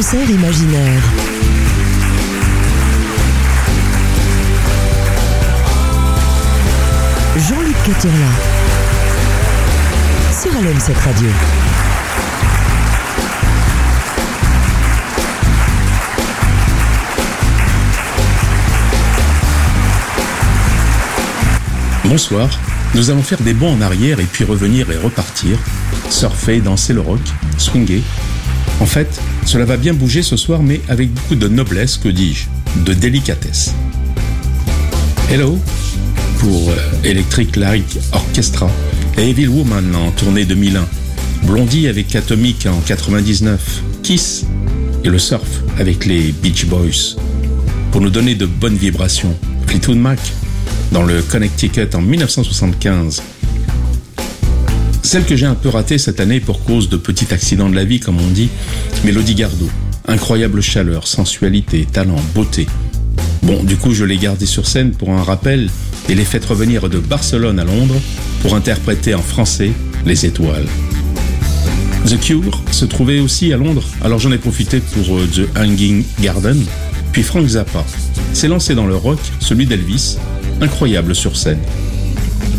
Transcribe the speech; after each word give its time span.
concert 0.00 0.30
imaginaire. 0.30 1.02
Jean-Luc 7.36 7.76
Caturla. 7.84 8.30
Sur 10.32 10.52
LM7 10.52 10.94
Radio. 11.04 11.28
Bonsoir, 22.04 22.48
nous 22.94 23.10
allons 23.10 23.22
faire 23.22 23.42
des 23.42 23.52
bons 23.52 23.74
en 23.74 23.82
arrière 23.82 24.18
et 24.18 24.24
puis 24.24 24.44
revenir 24.44 24.90
et 24.90 24.96
repartir, 24.96 25.58
surfer, 26.08 26.60
danser 26.60 26.94
le 26.94 27.02
rock, 27.02 27.20
swinger. 27.58 28.02
En 28.80 28.86
fait, 28.86 29.20
cela 29.50 29.64
va 29.64 29.76
bien 29.76 29.94
bouger 29.94 30.22
ce 30.22 30.36
soir, 30.36 30.62
mais 30.62 30.80
avec 30.88 31.12
beaucoup 31.12 31.34
de 31.34 31.48
noblesse, 31.48 31.96
que 31.96 32.08
dis-je, 32.08 32.44
de 32.84 32.94
délicatesse. 32.94 33.74
Hello 35.28 35.58
pour 36.38 36.70
euh, 36.70 36.76
Electric 37.02 37.56
Light 37.56 37.98
Orchestra 38.12 38.70
Evil 39.18 39.48
Woman 39.48 39.92
en 39.96 40.12
tournée 40.12 40.44
2001, 40.44 40.86
Blondie 41.48 41.88
avec 41.88 42.14
Atomic 42.14 42.66
en 42.66 42.80
99, 42.80 43.82
Kiss 44.04 44.46
et 45.02 45.08
le 45.08 45.18
surf 45.18 45.62
avec 45.80 46.06
les 46.06 46.30
Beach 46.30 46.66
Boys. 46.66 47.16
Pour 47.90 48.02
nous 48.02 48.10
donner 48.10 48.36
de 48.36 48.46
bonnes 48.46 48.76
vibrations, 48.76 49.36
Fleetwood 49.66 49.98
Mac 49.98 50.20
dans 50.92 51.02
le 51.02 51.22
Connecticut 51.22 51.88
en 51.94 52.02
1975. 52.02 53.20
Celle 55.10 55.24
que 55.24 55.34
j'ai 55.34 55.46
un 55.46 55.56
peu 55.56 55.68
ratée 55.68 55.98
cette 55.98 56.20
année 56.20 56.38
pour 56.38 56.62
cause 56.62 56.88
de 56.88 56.96
petits 56.96 57.34
accidents 57.34 57.68
de 57.68 57.74
la 57.74 57.84
vie, 57.84 57.98
comme 57.98 58.20
on 58.20 58.28
dit, 58.28 58.48
Mélodie 59.04 59.34
Gardot. 59.34 59.68
Incroyable 60.06 60.60
chaleur, 60.60 61.08
sensualité, 61.08 61.84
talent, 61.84 62.22
beauté. 62.32 62.68
Bon, 63.42 63.64
du 63.64 63.76
coup, 63.76 63.92
je 63.92 64.04
l'ai 64.04 64.18
gardée 64.18 64.46
sur 64.46 64.68
scène 64.68 64.92
pour 64.92 65.10
un 65.10 65.24
rappel 65.24 65.68
et 66.08 66.14
l'ai 66.14 66.24
fait 66.24 66.44
revenir 66.44 66.88
de 66.88 67.00
Barcelone 67.00 67.58
à 67.58 67.64
Londres 67.64 68.00
pour 68.42 68.54
interpréter 68.54 69.12
en 69.12 69.20
français 69.20 69.72
Les 70.06 70.26
Étoiles. 70.26 70.68
The 72.06 72.20
Cure 72.20 72.62
se 72.70 72.84
trouvait 72.84 73.18
aussi 73.18 73.52
à 73.52 73.56
Londres, 73.56 73.82
alors 74.02 74.20
j'en 74.20 74.30
ai 74.30 74.38
profité 74.38 74.78
pour 74.78 75.18
euh, 75.18 75.26
The 75.26 75.58
Hanging 75.58 76.04
Garden. 76.20 76.64
Puis 77.10 77.24
Frank 77.24 77.48
Zappa 77.48 77.84
s'est 78.32 78.46
lancé 78.46 78.76
dans 78.76 78.86
le 78.86 78.94
rock, 78.94 79.18
celui 79.40 79.66
d'Elvis, 79.66 80.18
incroyable 80.60 81.16
sur 81.16 81.36
scène. 81.36 81.58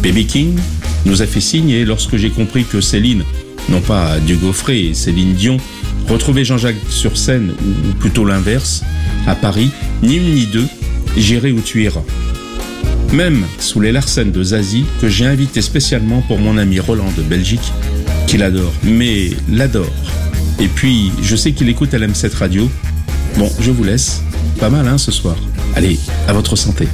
Baby 0.04 0.26
King 0.26 0.58
nous 1.06 1.22
a 1.22 1.26
fait 1.26 1.42
signe 1.42 1.70
et 1.70 1.86
lorsque 1.86 2.18
j'ai 2.18 2.30
compris 2.30 2.66
que 2.66 2.82
Céline, 2.82 3.24
non 3.70 3.82
pas 3.82 4.20
du 4.20 4.36
Gaufret 4.36 4.80
et 4.80 4.94
Céline 4.94 5.34
Dion, 5.34 5.58
retrouvait 6.08 6.44
Jean-Jacques 6.44 6.76
sur 6.90 7.18
scène, 7.18 7.52
ou 7.52 7.94
plutôt 7.94 8.26
l'inverse, 8.26 8.84
à 9.28 9.36
Paris, 9.36 9.72
ni 10.04 10.18
une 10.18 10.34
ni 10.34 10.46
deux, 10.46 10.68
j'irai 11.18 11.52
où 11.52 11.62
tu 11.62 11.84
iras. 11.84 12.04
Même 13.14 13.44
sous 13.60 13.80
les 13.80 13.92
Larsen 13.92 14.32
de 14.32 14.44
Zazie, 14.44 14.86
que 15.02 15.10
j'ai 15.10 15.26
invité 15.26 15.62
spécialement 15.62 16.22
pour 16.22 16.40
mon 16.40 16.58
ami 16.58 16.80
Roland 16.80 17.12
de 17.18 17.22
Belgique, 17.22 17.72
qu'il 18.28 18.44
adore, 18.44 18.74
mais 18.84 19.32
l'adore. 19.50 19.92
Et 20.60 20.68
puis, 20.68 21.12
je 21.22 21.36
sais 21.36 21.52
qu'il 21.52 21.70
écoute 21.70 21.92
LM7 21.94 22.36
Radio. 22.36 22.70
Bon, 23.38 23.52
je 23.60 23.72
vous 23.72 23.84
laisse. 23.84 24.22
Pas 24.60 24.70
mal, 24.70 24.88
hein, 24.88 24.98
ce 24.98 25.12
soir. 25.12 25.36
Allez, 25.76 26.00
à 26.28 26.34
votre 26.34 26.56
santé. 26.56 26.88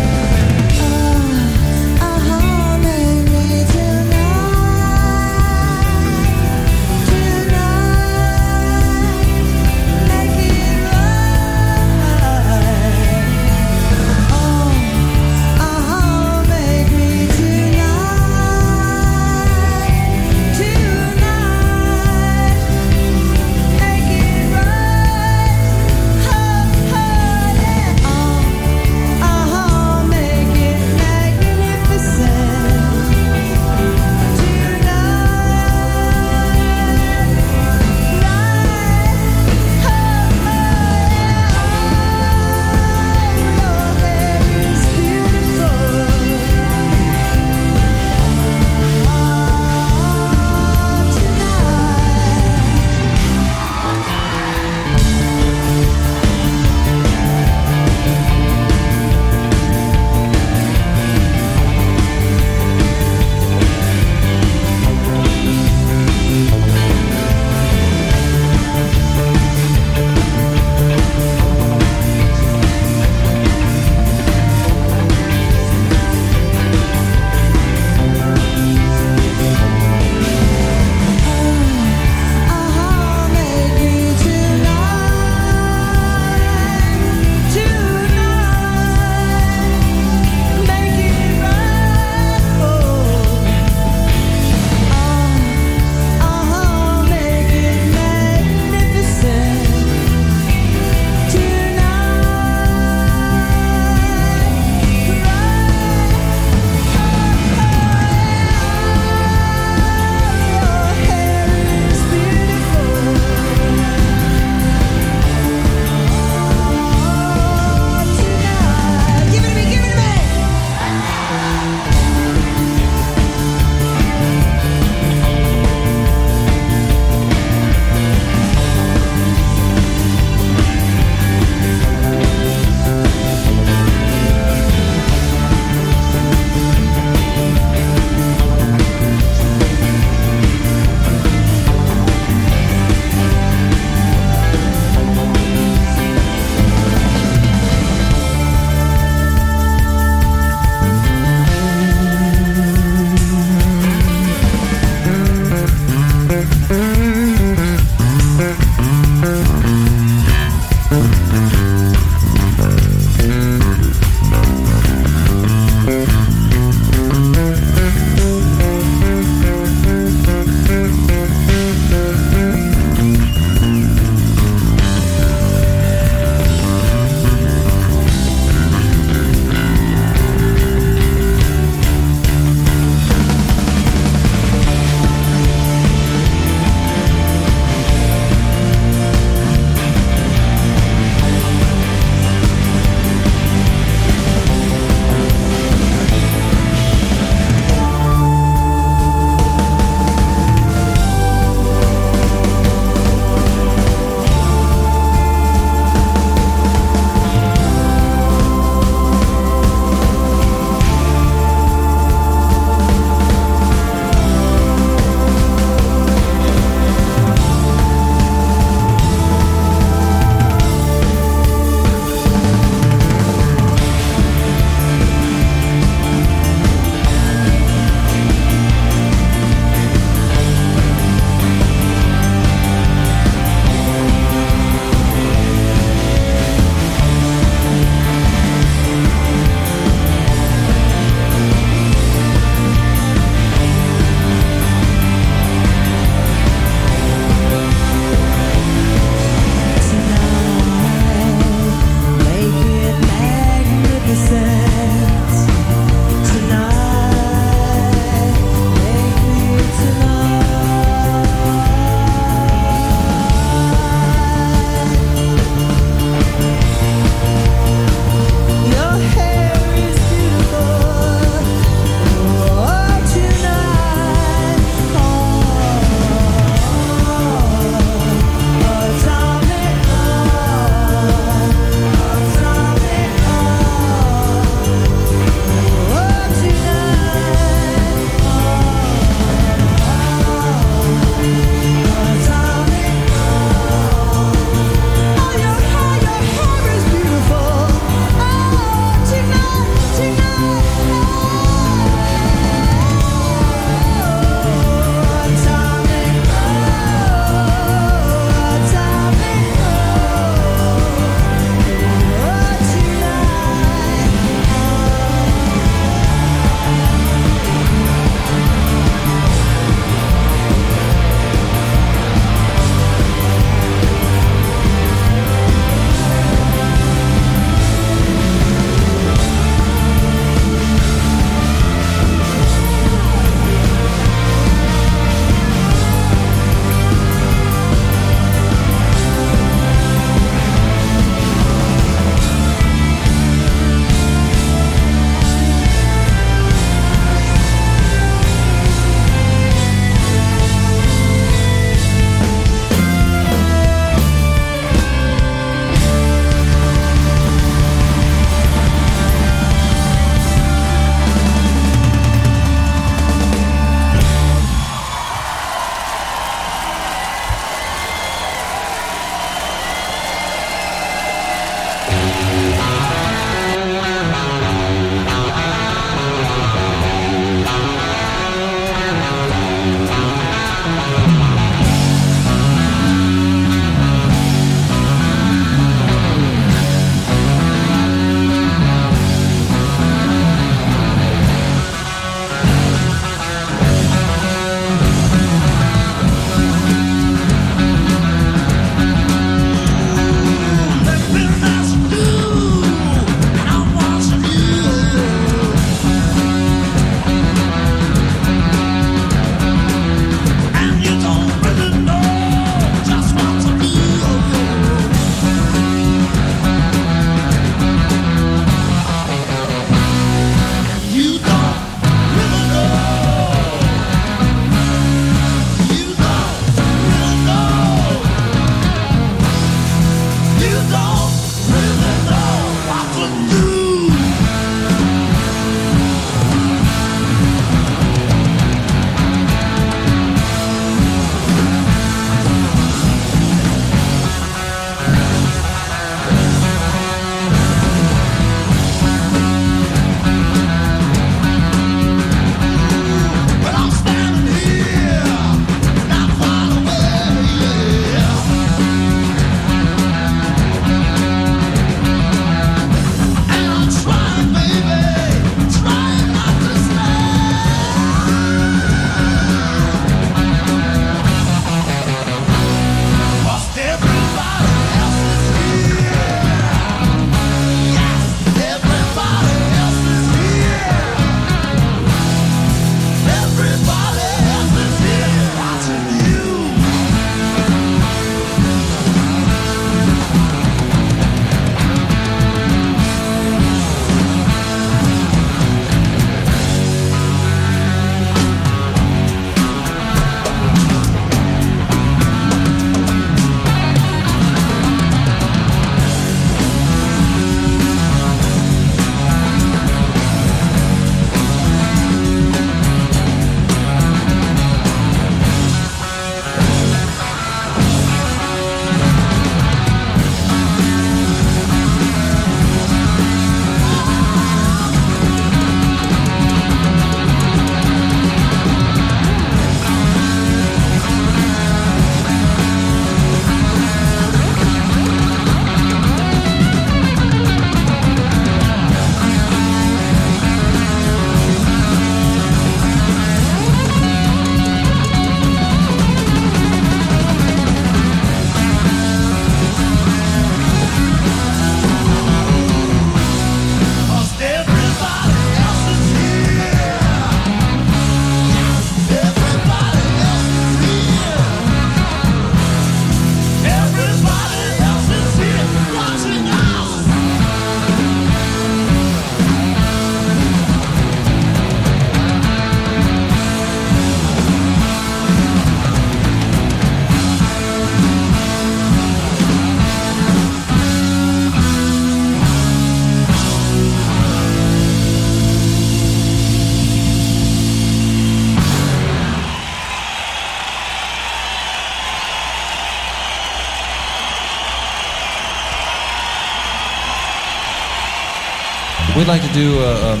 We'd 598.96 599.06
like 599.06 599.20
to 599.20 599.32
do 599.34 599.58
a, 599.60 599.92
um, 599.92 600.00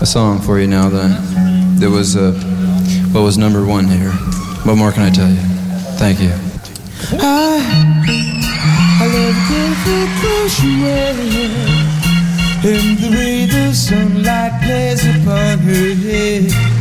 a 0.00 0.06
song 0.06 0.40
for 0.40 0.58
you 0.58 0.66
now. 0.66 0.88
Then 0.88 1.78
there 1.78 1.88
was 1.90 2.16
uh, 2.16 2.32
what 3.12 3.22
was 3.22 3.38
number 3.38 3.64
one 3.64 3.86
here. 3.86 4.10
What 4.64 4.76
more 4.76 4.90
can 4.90 5.04
I 5.04 5.10
tell 5.10 5.30
you? 5.30 5.40
Thank 6.02 6.20
you. 6.20 6.32
I, 7.12 7.62
I 9.00 9.06
love 9.06 9.38
the 9.48 9.72
wear 10.82 11.14
And 12.74 12.98
the 12.98 13.10
way 13.16 13.46
the 13.46 13.72
sunlight 13.72 14.60
plays 14.62 15.06
upon 15.06 15.58
her 15.60 15.94
head 15.94 16.71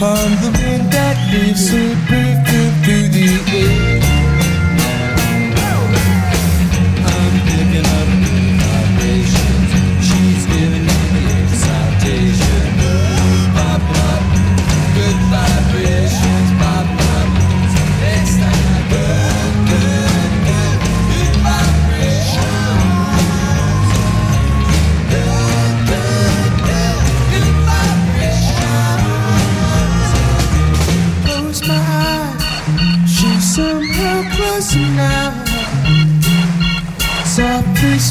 On 0.00 0.30
the 0.40 0.50
wind 0.62 0.92
that 0.92 1.16
leaves 1.32 1.70
her 1.70 1.94
perfume 2.06 2.82
through 2.84 3.08
the 3.08 3.28
air 3.50 4.07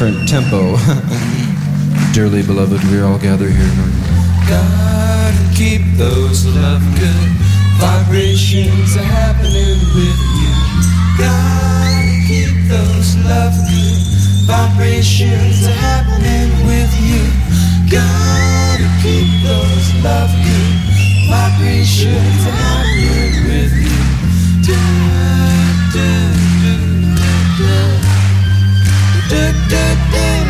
Different 0.00 0.26
tempo. 0.26 0.78
Dearly 2.14 2.42
beloved, 2.42 2.82
we're 2.84 3.04
all 3.04 3.18
gathered 3.18 3.52
here. 3.52 3.68
Gotta 4.48 5.36
keep 5.54 5.82
those 5.98 6.46
love 6.56 6.80
good 6.96 7.30
vibrations 7.76 8.94
happening 8.94 9.76
with 9.92 10.20
you. 10.40 10.52
Gotta 11.20 12.16
keep 12.24 12.48
those 12.72 13.14
love 13.28 13.52
good 13.68 14.00
vibrations 14.48 15.66
happening 15.68 16.48
with 16.64 16.92
you. 17.04 17.20
Gotta 17.92 18.88
keep 19.04 19.28
those 19.44 19.92
love 20.00 20.32
good 20.48 20.80
vibrations 21.28 22.40
happening 22.48 23.44
with 23.52 23.72
you. 23.76 24.00
Da, 24.64 24.80
da, 25.92 26.29
da, 29.70 29.94
da, 30.12 30.49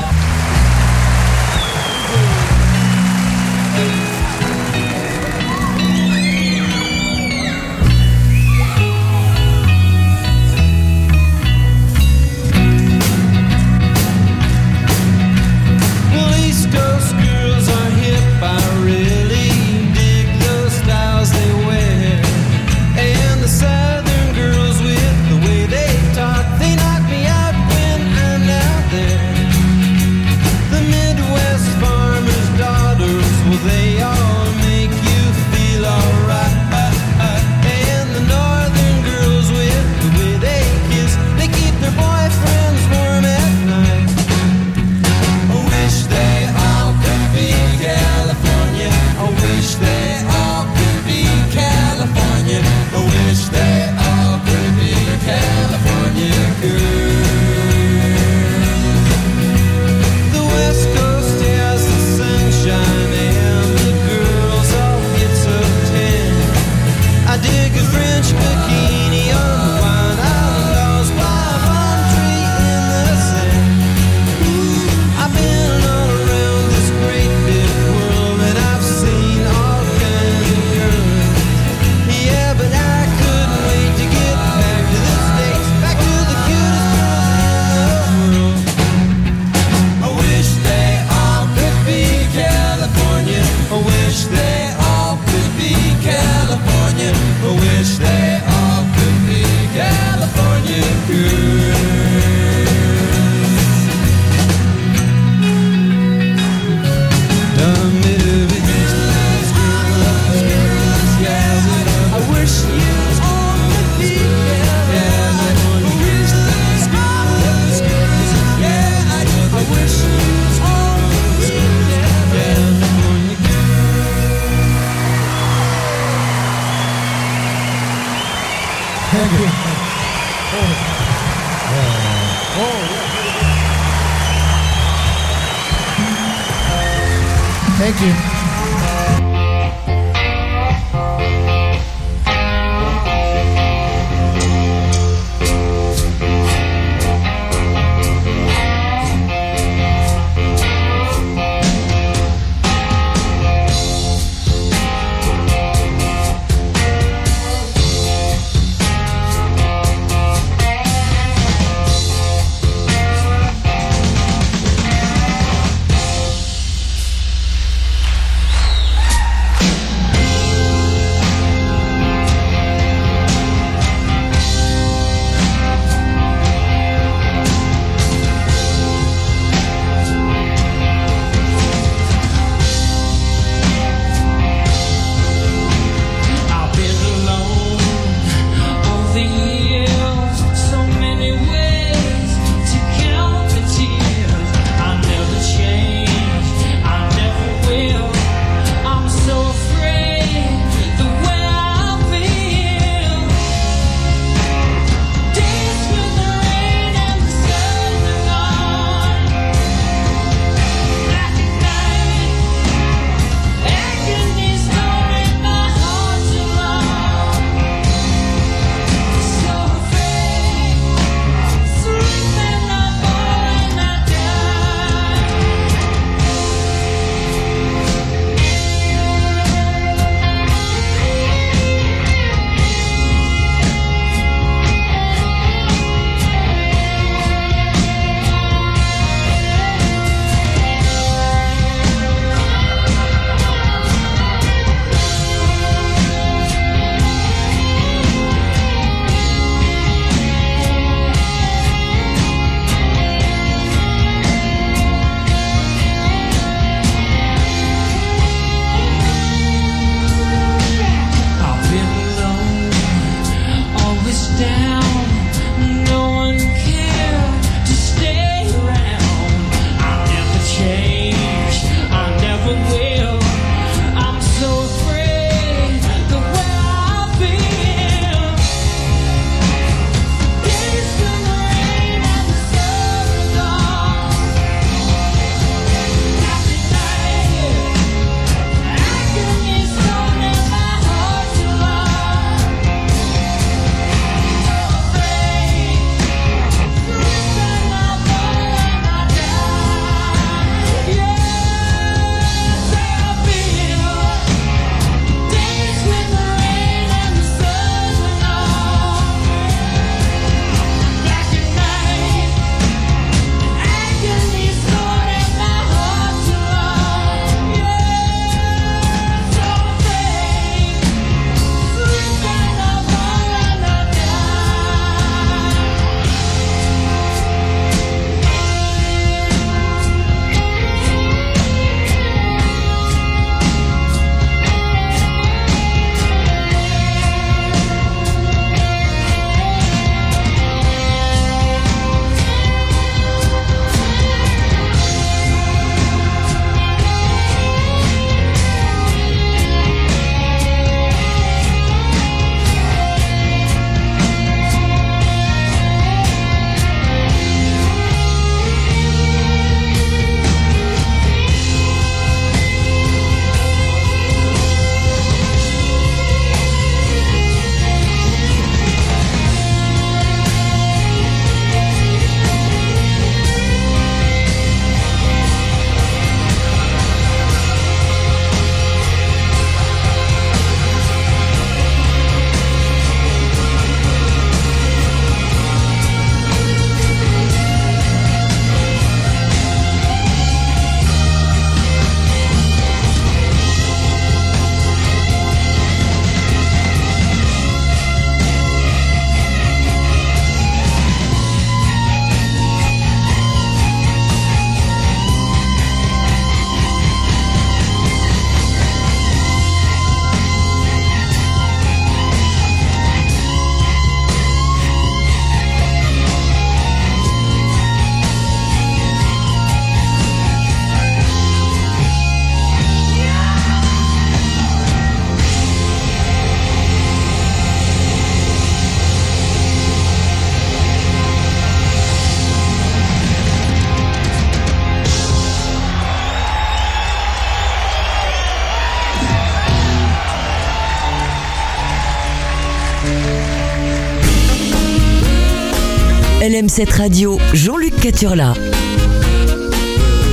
LM7 446.51 446.77
Radio, 446.77 447.17
Jean-Luc 447.31 447.73
Caturla. 447.79 448.33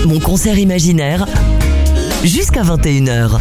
Mon 0.06 0.20
concert 0.20 0.56
imaginaire, 0.56 1.26
jusqu'à 2.22 2.62
21h. 2.62 3.40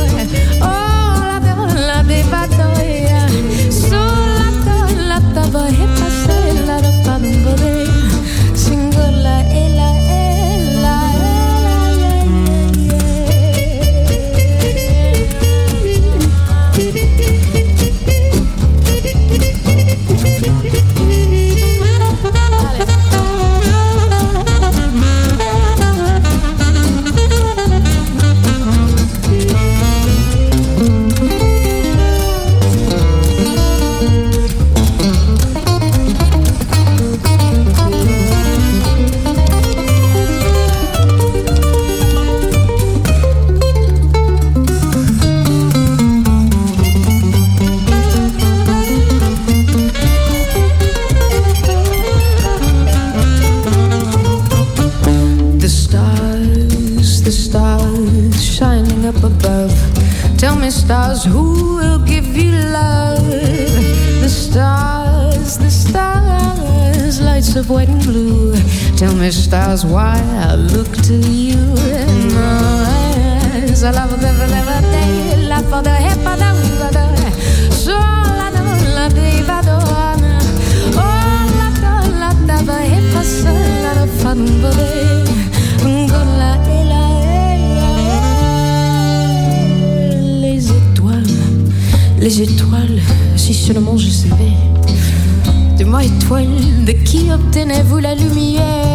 Oh, 0.60 1.24
la 1.26 1.40
da, 1.40 1.54
la 1.74 2.02
de, 2.02 2.22
vada, 2.24 2.73
Tell 67.66 69.14
me, 69.14 69.30
stars, 69.30 69.86
why 69.86 70.20
I 70.36 70.54
look 70.54 70.92
to 71.08 71.14
you. 71.14 71.56
I 73.84 73.90
love 73.90 74.12
day, 74.20 75.62
for 75.70 75.82
the 75.82 75.94
étoiles, 90.70 91.26
les 92.18 92.42
étoiles, 92.42 93.00
si 93.36 93.54
seulement 93.54 93.96
je 93.96 94.08
savais. 94.08 94.63
Moi 95.94 96.02
étoile, 96.02 96.84
de 96.84 96.90
qui 96.90 97.30
obtenez-vous 97.32 98.00
la 98.00 98.16
lumière? 98.16 98.93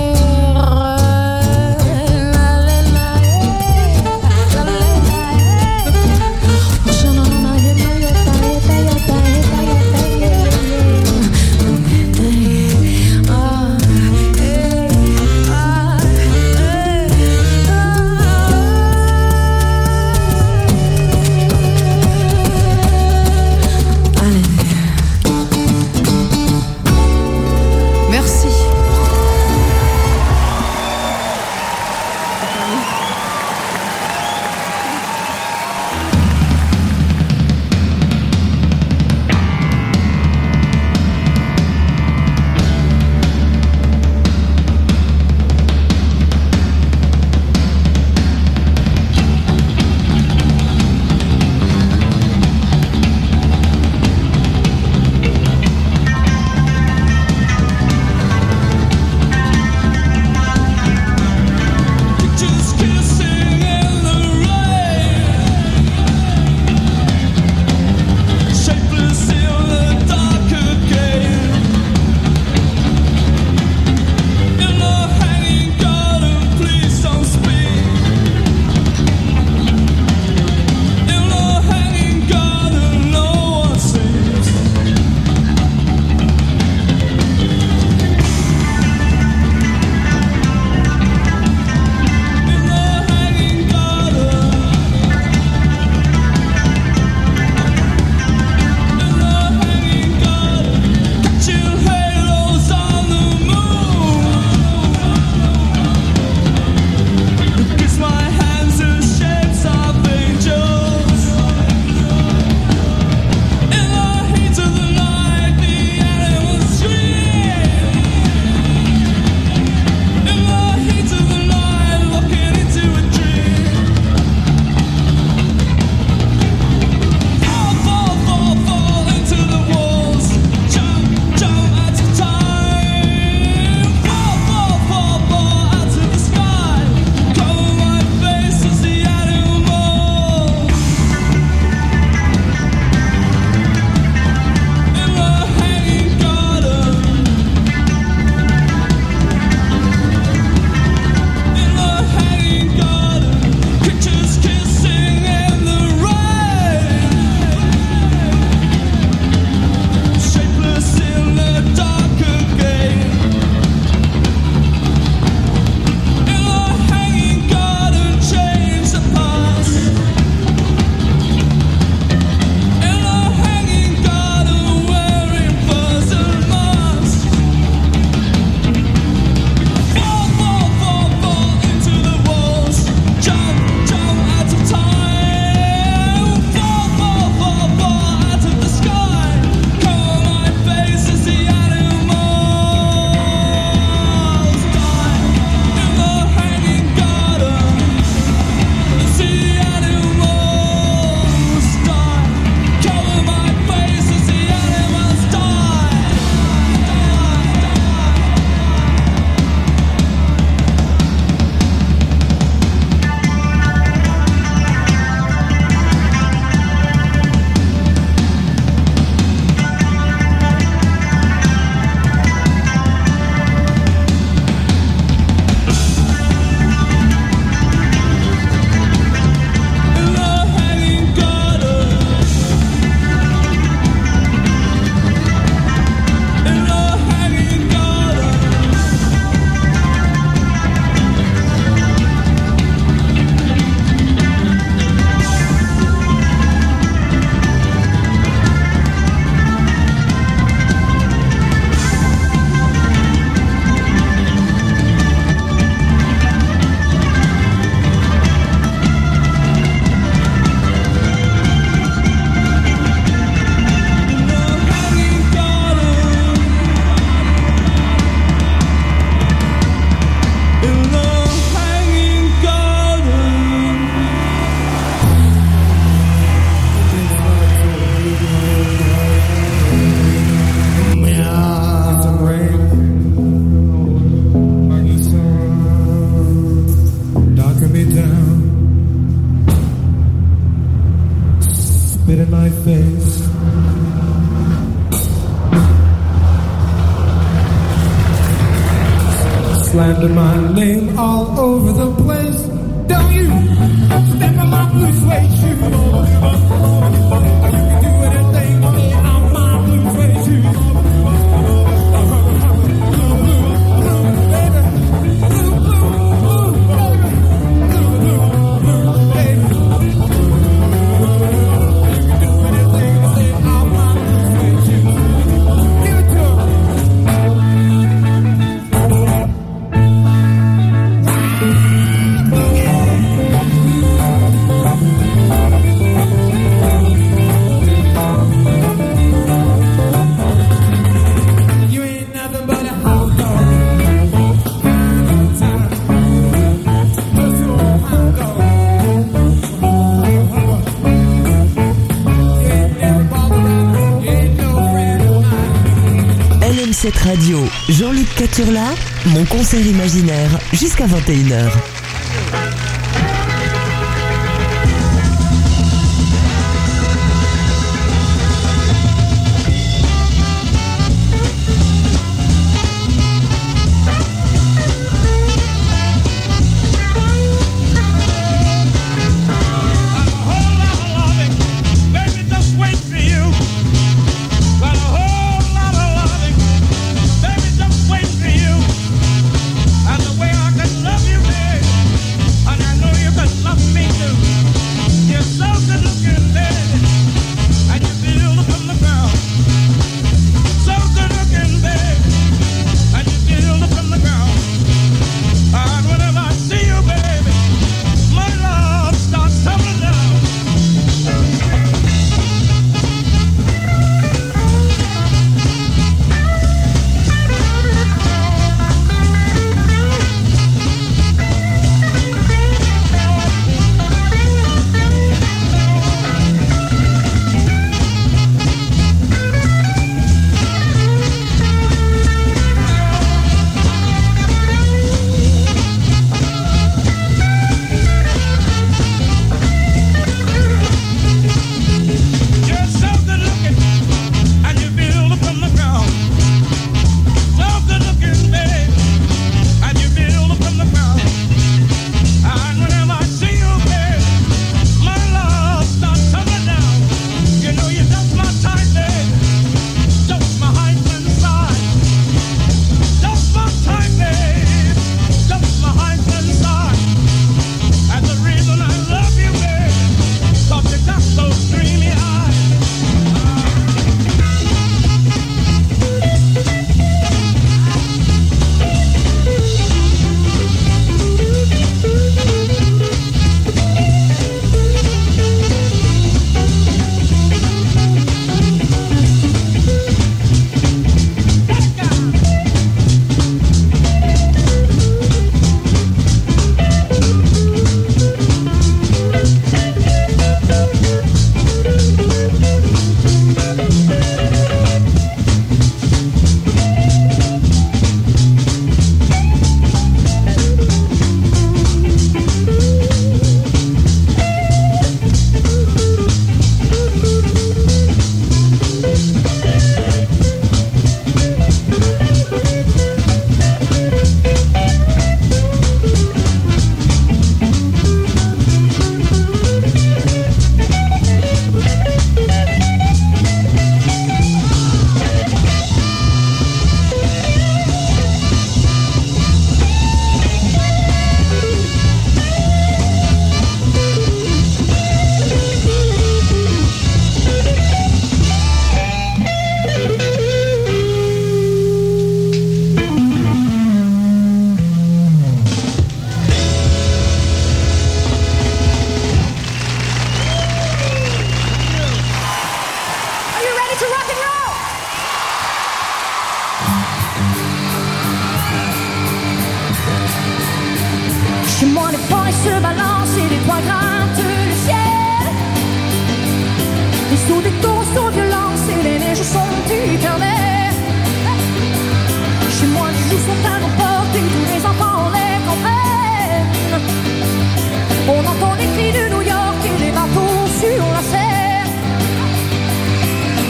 Of 356.90 357.06
mine. 357.06 357.06
LM7 357.06 357.08
Radio, 357.08 357.46
Jean-Luc 357.70 358.16
Caturla, 358.16 358.74
mon 359.08 359.26
concert 359.26 359.66
imaginaire, 359.66 360.40
jusqu'à 360.54 360.86
21h. 360.86 361.99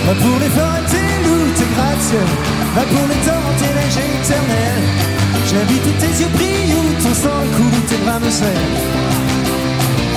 Va 0.10 0.16
pour 0.16 0.39
les 0.39 0.49
forêts, 0.49 0.86
tes 0.89 1.24
loups, 1.24 1.51
tes 1.55 1.70
gratte-ciels 1.76 2.34
Va 2.74 2.82
pour 2.82 3.07
les 3.10 3.22
torrents, 3.28 3.57
tes 3.60 3.72
neiges 3.78 4.01
éternelles 4.10 4.88
J'habite 5.47 5.99
tes 5.99 6.24
yeux 6.24 6.30
brillent, 6.34 6.74
où 6.74 7.03
ton 7.03 7.14
sang 7.14 7.43
coule, 7.55 7.78
où 7.78 7.88
tes 7.88 7.97
bras 7.97 8.20
me 8.20 8.32
serrent. 8.32 8.74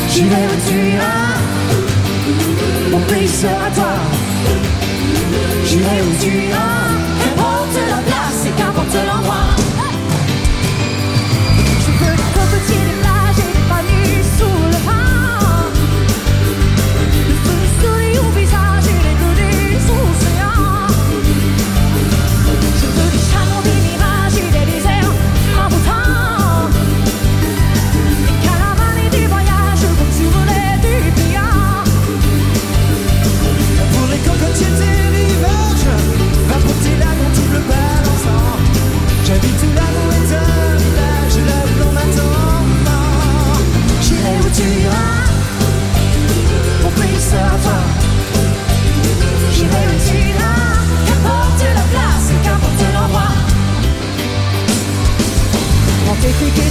J'y 0.09 0.23
vais 0.23 0.47
où 0.53 0.59
tu 0.67 0.77
iras 0.95 1.37
Mon 2.91 3.01
pays 3.01 3.29
sera 3.29 3.69
toi. 3.75 3.95
J'y 5.67 5.77
vais 5.77 6.01
où 6.07 6.23
tu 6.23 6.31
iras 6.49 7.12